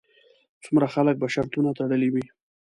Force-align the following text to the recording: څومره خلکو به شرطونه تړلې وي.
څومره 0.63 0.87
خلکو 0.93 1.19
به 1.21 1.27
شرطونه 1.35 1.69
تړلې 1.77 2.09
وي. 2.13 2.25